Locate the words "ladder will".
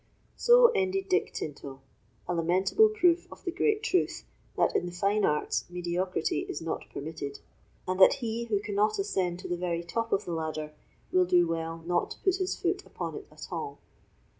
10.33-11.25